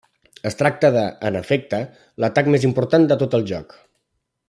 [0.49, 1.81] Es tracta de, en efecte,
[2.25, 3.79] l'atac més important de tot el joc.